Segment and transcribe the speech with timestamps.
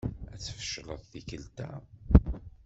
[0.33, 1.69] Ad tfecleḍ tikkelt-a.